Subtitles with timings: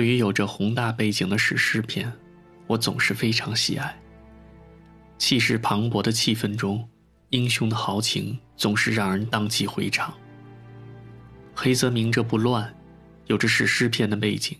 [0.00, 2.10] 对于有着宏大背景的史诗片，
[2.66, 3.94] 我总是非常喜爱。
[5.18, 6.88] 气势磅礴的气氛中，
[7.28, 10.14] 英雄的豪情总是让人荡气回肠。
[11.54, 12.64] 黑泽明这部《乱》，
[13.26, 14.56] 有着史诗片的背景，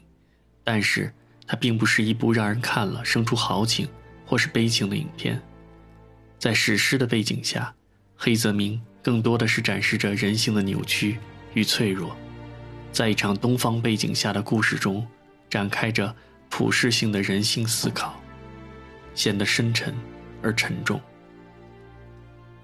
[0.62, 1.10] 但是
[1.46, 3.88] 它并不是一部让人看了生出豪情
[4.26, 5.40] 或是悲情的影片。
[6.38, 7.74] 在史诗的背景下，
[8.14, 11.16] 黑泽明更多的是展示着人性的扭曲
[11.54, 12.14] 与脆弱，
[12.92, 15.08] 在一场东方背景下的故事中，
[15.50, 16.14] 展开着
[16.48, 18.18] 普世性的人性思考，
[19.14, 19.94] 显得深沉
[20.40, 20.98] 而沉重。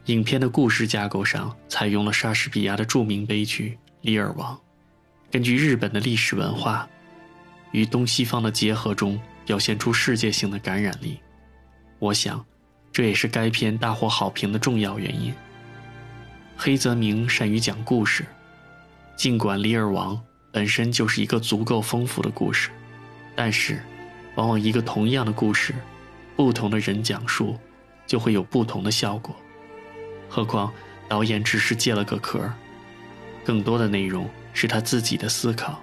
[0.07, 3.71] 影片的故事架构上采用了莎士比亚的著名悲剧。
[4.09, 4.55] 《李尔王》
[5.33, 6.89] 根据日本的历史文化
[7.73, 11.19] 与东西方的结合中，表现出世界性的感染力。
[11.99, 12.45] 我想，
[12.93, 15.35] 这也是该片大获好评的重要原因。
[16.57, 18.25] 黑泽明善于讲故事，
[19.17, 20.15] 尽管《李尔王》
[20.57, 22.71] 本身就是一个足够丰富的故事，
[23.35, 23.79] 但是，
[24.37, 25.75] 往往一个同样的故事，
[26.35, 27.59] 不同的人讲述，
[28.07, 29.37] 就会有不同的效果。
[30.31, 30.73] 何况
[31.11, 32.51] 导演只是借了个壳。
[33.45, 35.79] 更多的内容是他自己的思考。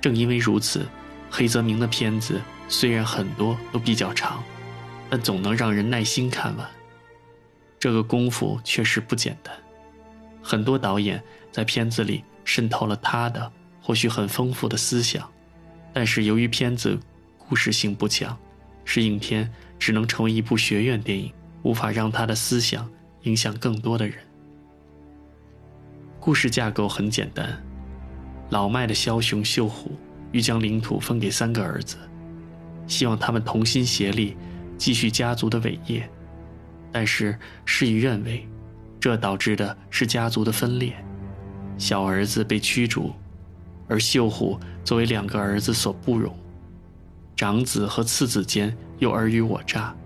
[0.00, 0.86] 正因为如此，
[1.28, 4.40] 黑泽明的片子虽然很多都比较长，
[5.10, 6.64] 但总能让人耐心看完。
[7.80, 9.52] 这个功夫确实不简单。
[10.40, 11.20] 很多导演
[11.50, 15.30] 在片子里渗透了他的或许很丰富的思想，
[15.92, 16.98] 但是由于片子
[17.36, 18.34] 故事性不强，
[18.86, 21.30] 使影片只能成为一部学院电影，
[21.62, 22.90] 无法让他的思想
[23.24, 24.16] 影响更多的人。
[26.18, 27.62] 故事架构很简单，
[28.48, 29.92] 老迈的枭雄秀虎
[30.32, 31.98] 欲将领土分给三个儿子，
[32.86, 34.34] 希望他们同心协力
[34.78, 36.08] 继续家族的伟业，
[36.90, 38.48] 但是事与愿违，
[38.98, 40.96] 这导致的是家族的分裂，
[41.78, 43.14] 小儿子被驱逐，
[43.88, 46.36] 而秀虎作为两个儿子所不容，
[47.34, 49.96] 长子和次子间又尔虞我诈，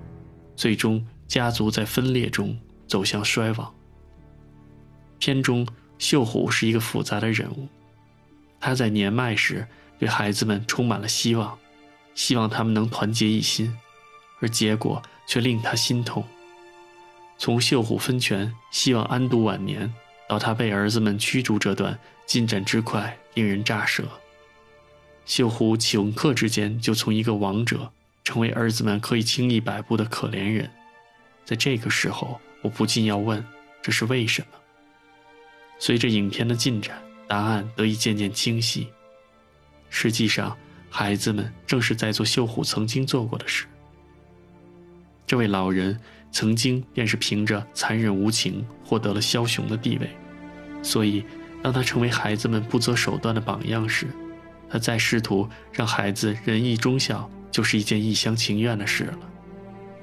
[0.54, 3.74] 最终家族在分裂中走向衰亡。
[5.18, 5.66] 片中。
[5.98, 7.68] 秀虎是一个复杂的人物，
[8.58, 9.64] 他在年迈时
[10.00, 11.56] 对孩子们充满了希望，
[12.12, 13.72] 希望他们能团结一心，
[14.40, 16.24] 而结果却令他心痛。
[17.38, 19.94] 从秀虎分权，希望安度晚年，
[20.28, 24.04] 到他被儿子们驱逐这段进展之快，令人咋舌。
[25.24, 27.92] 秀虎顷刻之间就从一个王者，
[28.24, 30.70] 成为儿子们可以轻易摆布的可怜人，
[31.44, 33.44] 在这个时候，我不禁要问：
[33.80, 34.58] 这是为什么？
[35.78, 38.88] 随着影片的进展，答案得以渐渐清晰。
[39.90, 40.56] 实际上，
[40.88, 43.66] 孩子们正是在做秀虎曾经做过的事。
[45.26, 45.98] 这位老人
[46.32, 50.10] 曾经便是凭着残忍无情获得了枭雄的地位，
[50.82, 51.24] 所以
[51.62, 54.08] 当他成为孩子们不择手段的榜样时，
[54.68, 59.18] 他再试图让孩子仁义忠孝，就是一件一厢情愿的事了。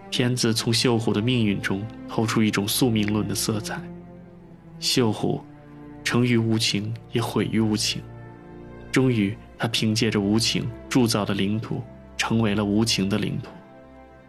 [0.09, 3.81] 片子从秀虎的命运中透出一种宿命论的色彩，
[4.79, 5.43] 秀虎。
[6.01, 8.01] 成于无情，也毁于无情。
[8.91, 11.83] 终于，他凭借着无情铸造的领土，
[12.17, 13.49] 成为了无情的领土，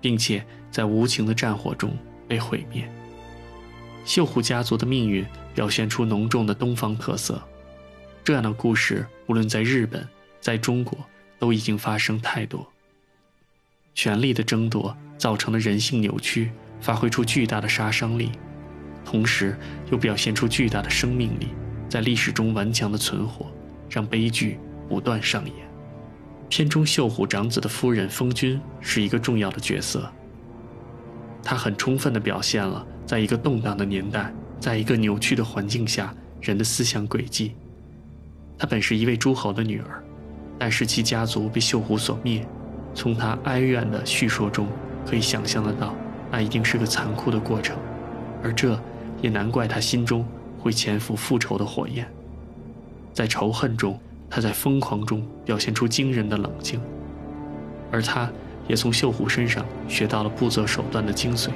[0.00, 1.96] 并且在无情的战火中
[2.26, 2.90] 被毁灭。
[4.04, 5.24] 秀虎家族的命运
[5.54, 7.40] 表现出浓重的东方特色。
[8.24, 10.06] 这样的故事，无论在日本，
[10.40, 10.98] 在中国，
[11.38, 12.66] 都已经发生太多。
[13.94, 16.50] 权力的争夺造成的人性扭曲，
[16.80, 18.32] 发挥出巨大的杀伤力，
[19.04, 19.58] 同时
[19.90, 21.48] 又表现出巨大的生命力。
[21.88, 23.50] 在历史中顽强的存活，
[23.90, 24.58] 让悲剧
[24.88, 25.69] 不断上演。
[26.50, 30.10] 片中秀虎长子的夫人风君是一个重要的角色。
[31.44, 37.54] 她很充分地表现了在一个动荡的年代，在一个扭曲的环境下人的思想轨迹。
[38.58, 40.02] 她本是一位诸侯的女儿，
[40.58, 42.44] 但是其家族被秀虎所灭。
[42.96, 44.66] 从她哀怨的叙说中
[45.06, 45.94] 可以想象得到，
[46.32, 47.76] 那一定是个残酷的过程，
[48.42, 48.76] 而这
[49.22, 50.26] 也难怪她心中。
[50.58, 52.06] 会潜伏复仇的火焰，
[53.14, 53.98] 在仇恨中，
[54.30, 56.80] 他在疯狂中表现出惊人的冷静，
[57.90, 58.30] 而他
[58.68, 61.50] 也从秀虎身上学到了不择手段的精髓。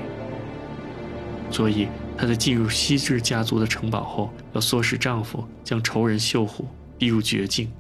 [1.50, 1.87] 所以，
[2.19, 6.67] 他在进入西至家族的城堡后，要唆使丈夫将仇人秀虎
[6.99, 7.71] 逼入绝境。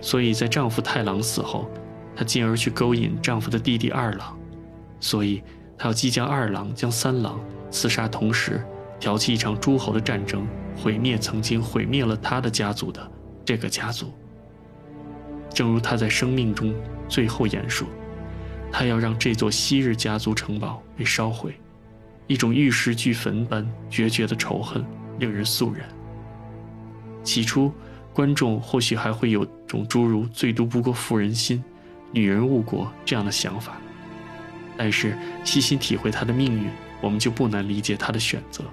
[0.00, 1.68] 所以在丈夫太郎死后，
[2.14, 4.38] 她进而去勾引丈夫的弟弟二郎，
[5.00, 5.42] 所以
[5.76, 7.40] 她要即将二郎将三郎
[7.70, 8.64] 刺杀，同时。
[8.98, 13.10] 挑起一场诸侯的战争，毁灭曾经毁灭了他的家族的
[13.46, 14.12] 这个家族。
[15.54, 16.74] 正如他在生命中
[17.08, 17.88] 最后演说，
[18.70, 21.54] 他要让这座昔日家族城堡被烧毁。
[22.26, 24.84] 一种玉石俱焚般决绝的仇恨，
[25.20, 25.88] 令人肃然。
[27.22, 27.72] 起初，
[28.12, 31.62] 观众或许还会有种诸如“最毒不过妇人心，
[32.10, 33.76] 女人误国”这样的想法，
[34.76, 36.68] 但是细心体会她的命运，
[37.00, 38.64] 我们就不难理解她的选择。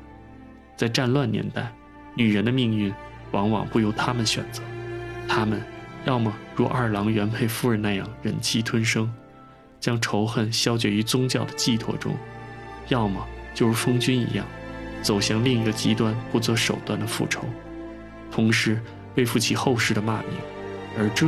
[0.76, 1.72] 在战乱年代，
[2.16, 2.92] 女人的命运
[3.34, 4.62] 往往不由他们选择，
[5.28, 5.62] 他们
[6.06, 9.12] 要么如二郎原配夫人那样忍气吞声，
[9.80, 12.16] 将仇恨消解于宗教的寄托中，
[12.90, 13.20] 要么
[13.56, 14.46] 就如风君一样，
[15.02, 17.44] 走向另一个极端不择手段的复仇，
[18.32, 18.80] 同时
[19.16, 20.30] 背负起后世的骂名。
[20.96, 21.28] 而这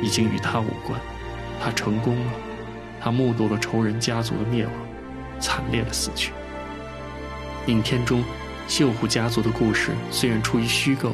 [0.00, 1.00] 已经与他无关，
[1.60, 2.32] 他成功了，
[3.00, 4.72] 他目睹了仇人家族的灭亡，
[5.40, 6.32] 惨烈的死去。
[7.66, 8.22] 影片中。
[8.68, 11.12] 秀虎家族的故事虽然出于虚构，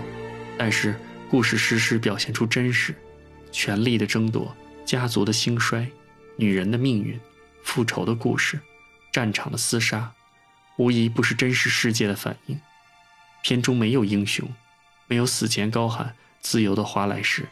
[0.58, 0.94] 但是
[1.31, 2.94] 故事时时表现出真实：
[3.52, 5.88] 权力的争夺、家族的兴衰、
[6.37, 7.19] 女人的命运、
[7.62, 8.60] 复仇的故事、
[9.12, 10.12] 战场的厮杀，
[10.76, 12.60] 无疑不是真实世界的反应。
[13.43, 14.52] 片中没有英雄，
[15.06, 17.46] 没有死前高喊“自由的华莱士”，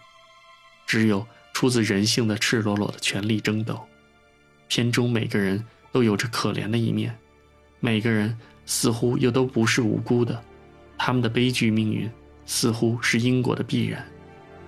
[0.85, 3.87] 只有出自人性的赤裸裸的权力争斗。
[4.67, 7.17] 片中每个人都有着可怜的一面，
[7.81, 8.37] 每个人。
[8.69, 10.43] 似乎又都不是无辜的，
[10.99, 12.11] 他们的悲剧命运
[12.47, 14.03] 似乎是因果的必然。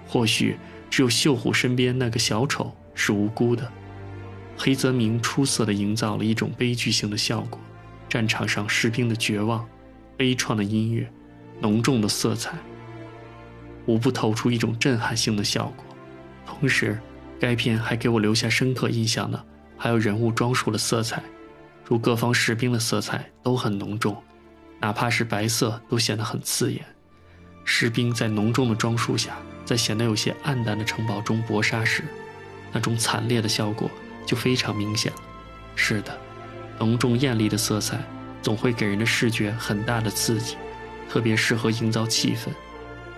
[0.06, 0.58] 或许
[0.90, 3.70] 只有秀虎身边那个小丑是无辜的。
[4.56, 7.60] 黑泽明出色地营造了一种悲剧性的效果，
[8.08, 9.66] 战场上士兵的绝望、
[10.16, 11.08] 悲怆的音乐、
[11.60, 12.58] 浓重的色彩，
[13.86, 15.84] 无不透出一种震撼性的效果。
[16.44, 16.98] 同时，
[17.38, 19.44] 该片还给我留下深刻印象的，
[19.76, 21.22] 还有人物装束的色彩。
[21.84, 24.16] 如各方士兵的色彩都很浓重，
[24.80, 26.84] 哪怕是白色都显得很刺眼。
[27.70, 32.02] 士兵在浓重的装束下，在显得有些暗淡的城堡中搏杀时，
[32.72, 33.90] 那种惨烈的效果
[34.24, 35.18] 就非常明显了。
[35.76, 36.18] 是的，
[36.78, 38.02] 浓重艳丽的色彩
[38.40, 40.56] 总会给人的视觉很大的刺激，
[41.10, 42.48] 特别适合营造气氛。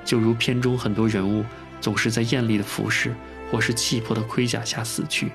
[0.05, 1.45] 就如片中很多人物
[1.81, 3.15] 总是在艳丽的服饰
[3.53, 5.31] 或是气魄的盔甲下死去，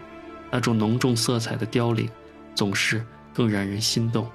[0.51, 2.09] 那种浓重色彩的凋零，
[2.53, 3.01] 总是。
[3.33, 4.29] 更让人心动。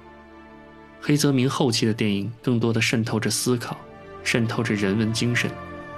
[1.01, 3.75] 黑泽明后期的电影更多的渗透着思考，
[4.23, 5.49] 渗透着人文精神，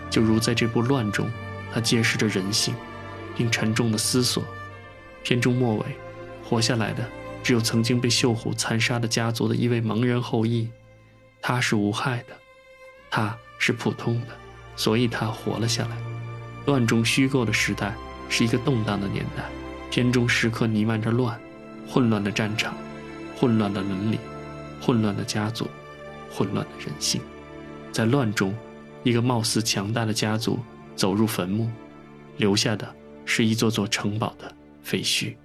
[0.10, 1.30] 就如在这部《乱》中，
[1.74, 2.74] 他揭示着人性，
[3.36, 4.44] 并沉重的思索。
[5.24, 5.86] 片中末尾，
[6.44, 7.04] 活下来的
[7.42, 10.70] 只有曾经被秀虎残杀的家族的一位盲人后裔，
[11.42, 12.36] 他是无害的，
[13.10, 14.28] 他是普通的，
[14.75, 15.98] 所以他活了下来。
[16.66, 17.94] 乱中虚构的时代
[18.30, 19.44] 是一个动荡的年代，
[19.92, 21.40] 片中时刻弥漫着乱，
[21.88, 22.74] 混乱的战场。
[23.36, 24.20] 混乱的伦理，
[24.80, 25.68] 混乱的家族，
[26.31, 27.20] 混乱的人性，
[27.94, 28.54] 在乱中，
[29.04, 30.60] 一个貌似强大的家族
[30.95, 31.69] 走入坟墓，
[32.38, 32.94] 留下的
[33.24, 34.51] 是一座座城堡的
[34.81, 35.36] 废墟。